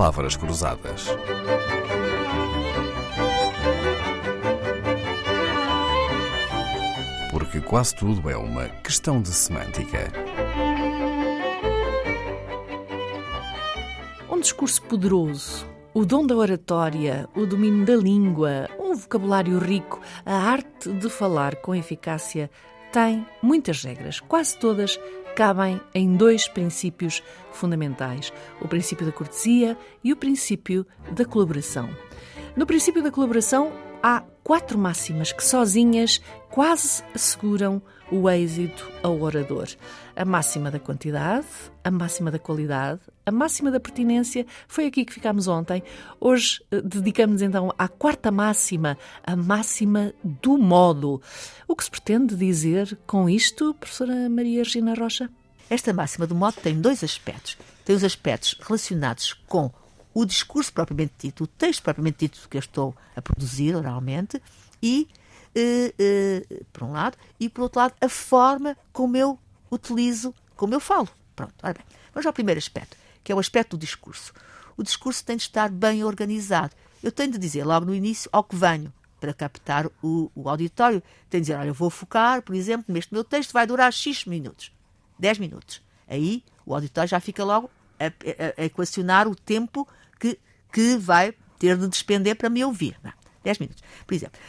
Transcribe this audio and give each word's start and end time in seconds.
Palavras 0.00 0.34
Cruzadas. 0.34 1.08
Porque 7.30 7.60
quase 7.60 7.94
tudo 7.96 8.30
é 8.30 8.34
uma 8.34 8.66
questão 8.82 9.20
de 9.20 9.28
semântica. 9.28 10.10
Um 14.30 14.40
discurso 14.40 14.80
poderoso, 14.84 15.66
o 15.92 16.06
dom 16.06 16.26
da 16.26 16.34
oratória, 16.34 17.28
o 17.36 17.44
domínio 17.44 17.84
da 17.84 17.96
língua, 17.96 18.70
um 18.78 18.94
vocabulário 18.94 19.58
rico, 19.58 20.00
a 20.24 20.34
arte 20.34 20.90
de 20.90 21.10
falar 21.10 21.56
com 21.56 21.74
eficácia 21.74 22.50
tem 22.90 23.26
muitas 23.42 23.84
regras, 23.84 24.18
quase 24.18 24.56
todas 24.56 24.98
cabem 25.40 25.80
em 25.94 26.14
dois 26.16 26.46
princípios 26.46 27.22
fundamentais: 27.50 28.30
o 28.60 28.68
princípio 28.68 29.06
da 29.06 29.12
cortesia 29.12 29.74
e 30.04 30.12
o 30.12 30.16
princípio 30.16 30.86
da 31.12 31.24
colaboração. 31.24 31.88
No 32.54 32.66
princípio 32.66 33.02
da 33.02 33.10
colaboração, 33.10 33.72
há 34.02 34.22
quatro 34.44 34.76
máximas 34.76 35.32
que 35.32 35.42
sozinhas 35.42 36.20
quase 36.50 37.02
asseguram 37.14 37.80
o 38.10 38.28
êxito 38.28 38.90
ao 39.02 39.20
orador. 39.20 39.68
A 40.16 40.24
máxima 40.24 40.70
da 40.70 40.78
quantidade, 40.78 41.46
a 41.82 41.90
máxima 41.90 42.30
da 42.30 42.38
qualidade, 42.38 43.00
a 43.24 43.30
máxima 43.30 43.70
da 43.70 43.78
pertinência. 43.78 44.46
Foi 44.66 44.86
aqui 44.86 45.04
que 45.04 45.12
ficámos 45.12 45.46
ontem. 45.46 45.82
Hoje 46.20 46.62
eh, 46.70 46.80
dedicamos 46.80 47.42
então 47.42 47.72
à 47.78 47.88
quarta 47.88 48.30
máxima, 48.30 48.98
a 49.22 49.36
máxima 49.36 50.12
do 50.22 50.58
modo. 50.58 51.22
O 51.66 51.76
que 51.76 51.84
se 51.84 51.90
pretende 51.90 52.34
dizer 52.34 52.98
com 53.06 53.28
isto, 53.28 53.74
professora 53.74 54.28
Maria 54.28 54.62
Regina 54.62 54.94
Rocha? 54.94 55.30
Esta 55.68 55.92
máxima 55.92 56.26
do 56.26 56.34
modo 56.34 56.56
tem 56.60 56.80
dois 56.80 57.04
aspectos. 57.04 57.56
Tem 57.84 57.94
os 57.94 58.02
aspectos 58.02 58.56
relacionados 58.60 59.34
com 59.46 59.70
o 60.12 60.24
discurso 60.24 60.72
propriamente 60.72 61.12
dito, 61.20 61.44
o 61.44 61.46
texto 61.46 61.82
propriamente 61.82 62.18
dito 62.18 62.48
que 62.48 62.56
eu 62.56 62.60
estou 62.60 62.94
a 63.14 63.22
produzir 63.22 63.76
oralmente, 63.76 64.42
e, 64.82 65.06
por 66.72 66.84
um 66.84 66.92
lado, 66.92 67.16
e 67.38 67.48
por 67.48 67.62
outro 67.62 67.80
lado, 67.80 67.94
a 68.00 68.08
forma 68.08 68.76
como 68.92 69.16
eu 69.16 69.38
utilizo, 69.70 70.34
como 70.56 70.74
eu 70.74 70.80
falo. 70.80 71.08
Pronto, 71.34 71.54
bem. 71.62 71.74
Vamos 72.12 72.26
ao 72.26 72.32
primeiro 72.32 72.58
aspecto, 72.58 72.96
que 73.22 73.32
é 73.32 73.34
o 73.34 73.38
aspecto 73.38 73.76
do 73.76 73.80
discurso. 73.80 74.32
O 74.76 74.82
discurso 74.82 75.24
tem 75.24 75.36
de 75.36 75.42
estar 75.42 75.68
bem 75.68 76.04
organizado. 76.04 76.74
Eu 77.02 77.12
tenho 77.12 77.32
de 77.32 77.38
dizer 77.38 77.64
logo 77.64 77.86
no 77.86 77.94
início 77.94 78.28
ao 78.32 78.44
que 78.44 78.56
venho, 78.56 78.92
para 79.20 79.34
captar 79.34 79.86
o, 80.02 80.30
o 80.34 80.48
auditório. 80.48 81.02
Tenho 81.28 81.42
de 81.42 81.48
dizer, 81.48 81.58
olha, 81.58 81.68
eu 81.68 81.74
vou 81.74 81.90
focar, 81.90 82.42
por 82.42 82.54
exemplo, 82.54 82.92
neste 82.92 83.12
meu 83.12 83.22
texto 83.22 83.52
vai 83.52 83.66
durar 83.66 83.92
X 83.92 84.24
minutos, 84.24 84.72
10 85.18 85.38
minutos. 85.38 85.82
Aí 86.08 86.42
o 86.64 86.74
auditório 86.74 87.08
já 87.08 87.20
fica 87.20 87.44
logo 87.44 87.70
a, 87.98 88.06
a, 88.06 88.62
a 88.62 88.64
equacionar 88.64 89.28
o 89.28 89.34
tempo 89.34 89.86
que, 90.18 90.38
que 90.72 90.96
vai 90.96 91.34
ter 91.58 91.76
de 91.76 91.86
despender 91.86 92.36
para 92.36 92.48
me 92.48 92.64
ouvir. 92.64 92.96
Não, 93.02 93.12
10 93.42 93.58
minutos, 93.58 93.82
por 94.06 94.14
exemplo. 94.14 94.40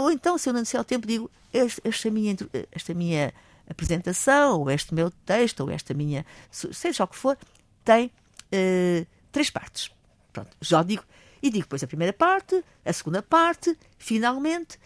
Ou 0.00 0.10
então, 0.10 0.36
se 0.38 0.48
eu 0.48 0.52
não 0.52 0.62
disser 0.62 0.80
o 0.80 0.84
tempo, 0.84 1.06
digo, 1.06 1.30
esta 1.52 2.10
minha, 2.10 2.36
esta 2.72 2.94
minha 2.94 3.32
apresentação, 3.68 4.60
ou 4.60 4.70
este 4.70 4.94
meu 4.94 5.10
texto, 5.10 5.60
ou 5.60 5.70
esta 5.70 5.94
minha, 5.94 6.24
seja 6.50 7.04
o 7.04 7.08
que 7.08 7.16
for, 7.16 7.38
tem 7.84 8.06
uh, 8.06 9.06
três 9.32 9.50
partes. 9.50 9.90
Pronto, 10.32 10.50
já 10.60 10.82
digo. 10.82 11.04
E 11.42 11.50
digo 11.50 11.64
depois 11.64 11.82
a 11.82 11.86
primeira 11.86 12.12
parte, 12.12 12.64
a 12.84 12.92
segunda 12.92 13.22
parte, 13.22 13.76
finalmente. 13.98 14.78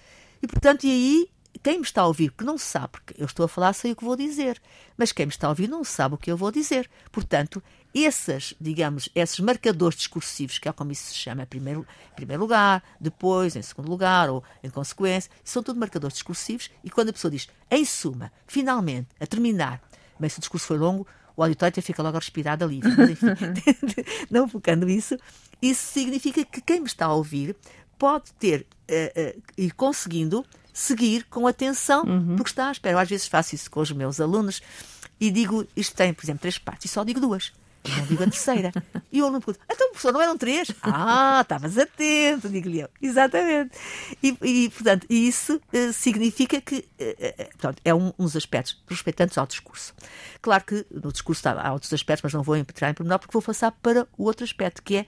E, 0.43 0.47
portanto, 0.47 0.85
e 0.85 0.91
aí 0.91 1.31
quem 1.63 1.79
me 1.79 1.85
está 1.85 2.03
a 2.03 2.07
ouvir, 2.07 2.33
que 2.33 2.45
não 2.45 2.57
sabe, 2.57 2.89
porque 2.93 3.15
eu 3.19 3.27
estou 3.27 3.45
a 3.45 3.49
falar, 3.49 3.73
sei 3.73 3.93
o 3.93 3.97
que 3.97 4.05
vou 4.05 4.17
dizer, 4.17 4.61
mas 4.97 5.13
quem 5.13 5.27
me 5.27 5.33
está 5.33 5.47
a 5.47 5.51
ouvir 5.51 5.69
não 5.69 5.83
sabe 5.83 6.15
o 6.15 6.19
que 6.19 6.31
eu 6.31 6.37
vou 6.37 6.51
dizer. 6.51 6.89
Portanto, 7.11 7.63
esses, 7.95 8.55
digamos, 8.61 9.09
esses 9.15 9.41
marcadores 9.41 9.99
discursivos, 9.99 10.59
que 10.59 10.69
é 10.69 10.73
como 10.73 10.93
isso 10.93 11.09
se 11.09 11.15
chama, 11.15 11.43
em 11.43 11.47
primeiro, 11.47 11.87
em 12.13 12.15
primeiro 12.15 12.43
lugar, 12.43 12.83
depois, 13.01 13.57
em 13.57 13.63
segundo 13.63 13.89
lugar, 13.89 14.29
ou 14.31 14.45
em 14.63 14.71
consequência, 14.71 15.31
são 15.43 15.63
tudo 15.63 15.81
marcadores 15.81 16.15
discursivos, 16.15 16.71
e 16.85 16.91
quando 16.91 17.11
a 17.11 17.13
pessoa 17.13 17.31
diz, 17.31 17.49
em 17.71 17.85
suma, 17.85 18.31
finalmente, 18.47 19.09
a 19.19 19.27
terminar, 19.27 19.81
mas 20.19 20.33
se 20.33 20.39
o 20.39 20.41
discurso 20.41 20.67
foi 20.67 20.79
longo, 20.79 21.07
o 21.37 21.43
auditório 21.43 21.81
fica 21.81 22.03
logo 22.03 22.17
a 22.17 22.21
respirar 22.21 22.61
ali. 22.61 22.81
Mas, 22.83 23.11
enfim, 23.11 23.27
não 24.29 24.49
focando 24.49 24.89
isso, 24.89 25.17
isso 25.63 25.93
significa 25.93 26.45
que 26.45 26.61
quem 26.61 26.81
me 26.81 26.87
está 26.87 27.07
a 27.07 27.15
ouvir 27.15 27.57
pode 27.97 28.33
ter 28.35 28.67
uh, 28.91 29.39
uh, 29.39 29.43
e 29.57 29.71
conseguindo 29.71 30.45
seguir 30.73 31.25
com 31.25 31.47
atenção, 31.47 32.05
uhum. 32.05 32.37
porque 32.37 32.51
está 32.51 32.69
à 32.69 32.73
espera. 32.73 32.95
Eu 32.95 32.99
às 32.99 33.09
vezes 33.09 33.27
faço 33.27 33.55
isso 33.55 33.71
com 33.71 33.81
os 33.81 33.91
meus 33.91 34.21
alunos 34.21 34.61
e 35.21 35.31
digo, 35.31 35.67
isto 35.77 35.95
tem, 35.97 36.15
por 36.15 36.25
exemplo, 36.25 36.41
três 36.41 36.59
partes, 36.59 36.91
e 36.91 36.95
só 36.95 37.03
digo 37.03 37.21
duas. 37.21 37.53
Não 37.97 38.07
digo 38.07 38.23
a 38.23 38.27
terceira. 38.27 38.73
E 39.11 39.23
o 39.23 39.25
aluno 39.25 39.41
pergunta, 39.41 39.65
então, 39.71 39.89
professor, 39.91 40.13
não 40.13 40.21
eram 40.21 40.37
três? 40.37 40.69
Ah, 40.83 41.41
estavas 41.43 41.79
atento, 41.79 42.49
digo-lhe 42.49 42.81
eu. 42.81 42.89
Exatamente. 43.01 43.77
E, 44.23 44.37
e, 44.43 44.69
portanto, 44.71 45.07
isso 45.09 45.57
uh, 45.57 45.93
significa 45.93 46.61
que, 46.61 46.89
uh, 47.01 47.49
portanto, 47.53 47.81
é 47.85 47.95
um, 47.95 48.13
dos 48.19 48.37
aspectos 48.37 48.83
respeitantes 48.89 49.39
ao 49.39 49.47
discurso. 49.47 49.95
Claro 50.41 50.65
que 50.65 50.87
no 50.91 51.13
discurso 51.13 51.49
há 51.49 51.73
outros 51.73 51.93
aspectos, 51.93 52.23
mas 52.23 52.35
não 52.35 52.43
vou 52.43 52.57
entrar 52.57 52.91
em 52.91 52.95
pormenor, 52.95 53.19
porque 53.19 53.33
vou 53.33 53.43
passar 53.43 53.71
para 53.71 54.07
o 54.17 54.25
outro 54.25 54.45
aspecto, 54.45 54.83
que 54.83 54.97
é 54.97 55.07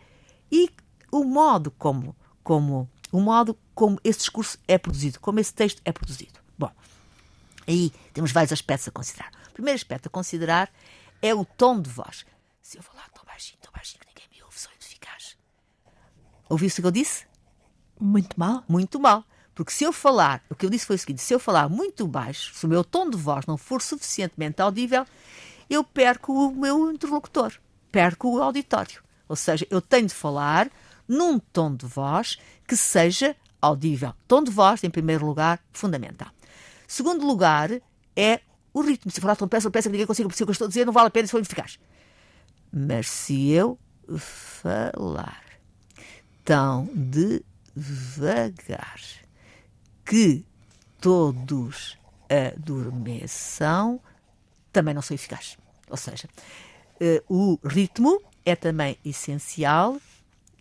e 0.51 0.71
o 1.13 1.25
modo 1.25 1.71
como, 1.73 2.17
como 2.43 2.89
o 3.13 3.21
modo 3.21 3.57
como 3.75 3.99
esse 4.03 4.21
discurso 4.21 4.59
é 4.67 4.79
produzido, 4.79 5.21
como 5.21 5.41
esse 5.41 5.55
texto 5.55 5.81
é 5.85 5.93
produzido. 5.93 6.41
Bom, 6.59 6.71
aí 7.67 7.93
temos 8.13 8.33
vários 8.33 8.53
aspectos 8.53 8.89
a 8.89 8.91
considerar. 8.91 9.31
O 9.51 9.53
primeiro 9.53 9.77
aspecto 9.77 10.07
a 10.07 10.11
considerar 10.11 10.71
é 11.23 11.35
o 11.35 11.45
tom 11.45 11.81
de 11.81 11.91
voz. 11.91 12.25
Se 12.63 12.79
eu 12.79 12.83
falar 12.83 13.09
tão 13.11 13.25
baixinho, 13.25 13.59
tão 13.61 13.73
baixinho 13.73 14.01
que 14.01 14.07
ninguém 14.09 14.29
me 14.33 14.43
ouve, 14.43 14.59
sou 14.59 14.71
ineficaz. 14.73 15.37
Ouviu-se 16.49 16.81
o 16.81 16.83
que 16.83 16.87
eu 16.87 16.93
disse? 16.93 17.27
Muito 17.99 18.39
mal. 18.39 18.65
Muito 18.69 19.01
mal. 19.01 19.25
Porque 19.55 19.73
se 19.73 19.85
eu 19.85 19.93
falar, 19.93 20.43
o 20.49 20.55
que 20.55 20.65
eu 20.65 20.71
disse 20.71 20.87
foi 20.87 20.97
o 20.97 20.99
seguinte: 20.99 21.21
se 21.21 21.35
eu 21.35 21.39
falar 21.39 21.69
muito 21.69 22.07
baixo, 22.07 22.55
se 22.55 22.65
o 22.67 22.69
meu 22.69 22.85
tom 22.85 23.11
de 23.11 23.17
voz 23.17 23.47
não 23.47 23.57
for 23.57 23.83
suficientemente 23.83 24.63
audível, 24.63 25.07
eu 25.69 25.85
perco 25.85 26.33
o 26.33 26.55
meu 26.55 26.93
interlocutor, 26.93 27.53
perco 27.91 28.37
o 28.37 28.43
auditório. 28.43 29.03
Ou 29.29 29.37
seja, 29.37 29.67
eu 29.71 29.81
tenho 29.81 30.07
de 30.07 30.15
falar 30.15 30.71
num 31.07 31.39
tom 31.39 31.75
de 31.75 31.87
voz 31.87 32.39
que 32.67 32.77
seja 32.77 33.37
audível. 33.61 34.15
Tom 34.27 34.43
de 34.43 34.51
voz, 34.51 34.83
em 34.83 34.91
primeiro 34.91 35.27
lugar, 35.27 35.61
fundamental. 35.73 36.29
Segundo 36.87 37.27
lugar, 37.27 37.71
é 38.17 38.41
o 38.73 38.81
ritmo. 38.81 39.11
Se 39.11 39.21
falar 39.21 39.37
tão 39.37 39.47
depressa, 39.47 39.69
depressa 39.69 39.89
que 39.89 39.93
ninguém 39.93 40.07
consiga 40.07 40.29
perceber 40.29 40.45
o 40.45 40.47
que 40.47 40.51
eu 40.51 40.53
estou 40.53 40.67
a 40.67 40.69
dizer, 40.69 40.87
não 40.87 40.93
vale 40.93 41.09
a 41.09 41.11
pena 41.11 41.27
se 41.27 41.33
for 41.33 41.41
eficaz. 41.41 41.79
Mas 42.73 43.09
se 43.09 43.51
eu 43.51 43.79
falar 44.19 45.43
tão 46.45 46.89
devagar 47.75 49.01
que 50.05 50.45
todos 51.01 51.99
adormeçam, 52.29 54.01
também 54.73 54.95
não 54.95 55.03
sou 55.03 55.15
eficaz. 55.15 55.57
Ou 55.89 55.97
seja, 55.97 56.29
uh, 57.01 57.23
o 57.29 57.59
ritmo 57.67 58.21
é 58.45 58.55
também 58.55 58.97
essencial 59.05 60.01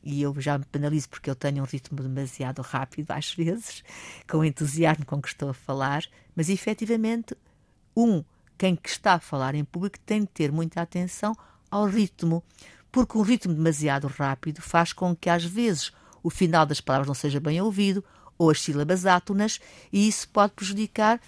e 0.03 0.22
eu 0.22 0.40
já 0.40 0.58
me 0.58 0.66
penalizo 0.66 1.09
porque 1.09 1.30
eu 1.30 1.36
tenho 1.36 1.62
um 1.62 1.66
ritmo 1.66 2.02
demasiado 2.02 2.62
rápido 2.62 3.12
às 3.12 3.34
vezes, 3.34 3.84
com 4.28 4.38
o 4.38 4.46
entusiasmo 4.46 5.06
com 5.06 5.22
que 5.22 5.28
estou 5.28 5.50
a 5.50 5.53
falar, 5.53 6.03
mas 6.36 6.50
efetivamente, 6.50 7.36
um, 7.96 8.24
quem 8.58 8.76
que 8.76 8.90
está 8.90 9.16
a 9.16 9.20
falar 9.20 9.56
em 9.56 9.64
público 9.64 10.00
tem 10.00 10.22
de 10.22 10.28
ter 10.28 10.52
muita 10.52 10.81
atenção 10.81 11.36
ao 11.69 11.85
ritmo, 11.85 12.44
porque 12.91 13.18
um 13.18 13.22
ritmo 13.22 13.53
demasiado 13.53 14.07
rápido 14.07 14.62
faz 14.62 14.94
com 14.94 15.16
que 15.16 15.30
às 15.30 15.44
vezes 15.44 15.91
o 16.24 16.30
final 16.30 16.66
das 16.66 16.81
palavras 16.81 17.07
não 17.07 17.16
seja 17.16 17.40
bem 17.40 17.62
ouvido 17.62 18.03
ou 18.38 18.50
as 18.50 18.62
sílabas 18.62 19.06
átonas 19.06 19.59
e 19.91 20.08
isso 20.08 20.28
pode 20.29 20.53
prejudicar 20.53 21.19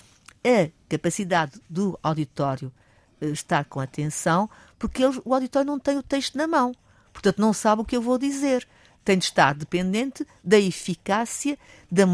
a 0.44 0.70
capacidade 0.90 1.62
do 1.70 1.98
auditório 2.02 2.72
eh, 3.20 3.28
estar 3.28 3.66
com 3.66 3.80
atenção, 3.80 4.50
porque 4.80 5.04
o 5.24 5.34
auditório 5.34 5.68
não 5.68 5.80
tem 5.80 5.98
o 5.98 6.04
texto 6.04 6.38
na 6.38 6.48
mão. 6.48 6.74
Portanto, 7.14 7.40
não 7.40 7.54
sabe 7.54 7.82
o 7.82 7.86
que 7.86 7.96
eu 7.96 8.02
vou 8.02 8.18
dizer. 8.18 8.68
Tem 9.04 9.18
de 9.18 9.26
estar 9.26 9.54
dependente 9.54 10.26
da 10.44 10.60
eficácia, 10.60 11.58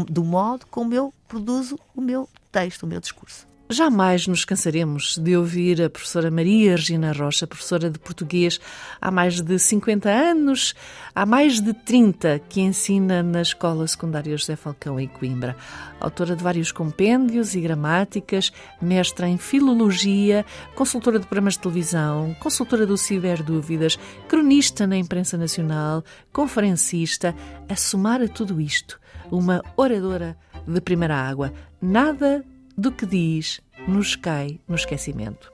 do 0.08 0.24
modo 0.24 0.66
como 0.66 0.94
eu 0.94 1.14
produzo 1.26 1.78
o 1.94 2.00
meu 2.00 2.28
texto, 2.50 2.82
o 2.82 2.86
meu 2.86 3.00
discurso. 3.00 3.47
Jamais 3.70 4.26
nos 4.26 4.46
cansaremos 4.46 5.18
de 5.18 5.36
ouvir 5.36 5.82
a 5.82 5.90
professora 5.90 6.30
Maria 6.30 6.74
Regina 6.74 7.12
Rocha, 7.12 7.46
professora 7.46 7.90
de 7.90 7.98
português 7.98 8.58
há 8.98 9.10
mais 9.10 9.42
de 9.42 9.58
50 9.58 10.08
anos, 10.08 10.74
há 11.14 11.26
mais 11.26 11.60
de 11.60 11.74
30 11.74 12.38
que 12.48 12.62
ensina 12.62 13.22
na 13.22 13.42
Escola 13.42 13.86
Secundária 13.86 14.34
José 14.34 14.56
Falcão 14.56 14.98
em 14.98 15.06
Coimbra. 15.06 15.54
Autora 16.00 16.34
de 16.34 16.42
vários 16.42 16.72
compêndios 16.72 17.54
e 17.54 17.60
gramáticas, 17.60 18.50
mestra 18.80 19.28
em 19.28 19.36
filologia, 19.36 20.46
consultora 20.74 21.18
de 21.18 21.26
programas 21.26 21.52
de 21.52 21.60
televisão, 21.60 22.34
consultora 22.40 22.86
do 22.86 22.96
Ciber 22.96 23.42
Dúvidas, 23.42 23.98
cronista 24.28 24.86
na 24.86 24.96
imprensa 24.96 25.36
nacional, 25.36 26.02
conferencista, 26.32 27.34
a 27.68 27.76
somar 27.76 28.22
a 28.22 28.28
tudo 28.28 28.62
isto, 28.62 28.98
uma 29.30 29.62
oradora 29.76 30.38
de 30.66 30.80
primeira 30.80 31.16
água. 31.16 31.52
Nada 31.82 32.42
do 32.78 32.92
que 32.92 33.04
diz 33.04 33.60
nos 33.88 34.14
cai 34.14 34.60
no 34.68 34.76
esquecimento. 34.76 35.52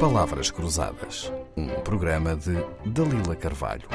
Palavras 0.00 0.52
Cruzadas, 0.52 1.32
Um 1.56 1.66
programa 1.80 2.36
de 2.36 2.54
Dalila 2.86 3.34
Carvalho. 3.34 3.88